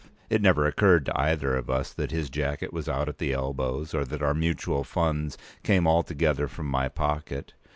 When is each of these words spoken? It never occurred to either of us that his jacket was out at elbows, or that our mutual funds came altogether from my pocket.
It 0.31 0.41
never 0.41 0.65
occurred 0.65 1.05
to 1.05 1.19
either 1.21 1.55
of 1.55 1.69
us 1.69 1.93
that 1.93 2.09
his 2.09 2.31
jacket 2.31 2.73
was 2.73 2.89
out 2.89 3.07
at 3.07 3.21
elbows, 3.21 3.93
or 3.93 4.03
that 4.05 4.23
our 4.23 4.33
mutual 4.33 4.83
funds 4.83 5.37
came 5.61 5.85
altogether 5.87 6.47
from 6.47 6.65
my 6.65 6.89
pocket. 6.89 7.53